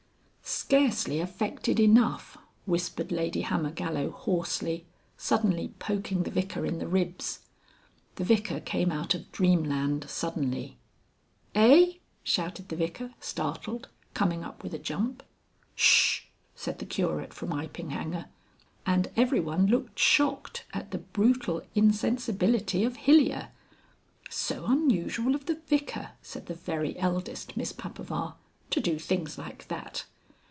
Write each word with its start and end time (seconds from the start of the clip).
"Scarcely 0.43 1.21
affected 1.21 1.79
enough," 1.79 2.37
whispered 2.65 3.09
Lady 3.09 3.41
Hammergallow 3.41 4.11
hoarsely, 4.11 4.85
suddenly 5.15 5.69
poking 5.79 6.23
the 6.23 6.31
Vicar 6.31 6.65
in 6.65 6.77
the 6.77 6.89
ribs. 6.89 7.39
The 8.15 8.25
Vicar 8.25 8.59
came 8.59 8.91
out 8.91 9.13
of 9.15 9.31
Dreamland 9.31 10.09
suddenly. 10.09 10.77
"Eigh?" 11.55 11.99
shouted 12.23 12.67
the 12.67 12.75
Vicar, 12.75 13.13
startled, 13.21 13.87
coming 14.13 14.43
up 14.43 14.61
with 14.61 14.73
a 14.73 14.77
jump. 14.79 15.23
"Sssh!" 15.77 16.25
said 16.53 16.79
the 16.79 16.85
Curate 16.85 17.33
from 17.33 17.53
Iping 17.53 17.91
Hanger, 17.91 18.25
and 18.85 19.09
everyone 19.15 19.67
looked 19.67 19.99
shocked 19.99 20.65
at 20.73 20.91
the 20.91 20.97
brutal 20.99 21.61
insensibility 21.75 22.83
of 22.83 22.97
Hilyer. 22.97 23.49
"So 24.29 24.65
unusual 24.65 25.33
of 25.33 25.45
the 25.45 25.55
Vicar," 25.67 26.11
said 26.21 26.47
the 26.47 26.55
very 26.55 26.97
eldest 26.99 27.55
Miss 27.55 27.71
Papaver, 27.71 28.35
"to 28.69 28.79
do 28.81 28.99
things 28.99 29.37
like 29.37 29.69
that!" 29.69 30.05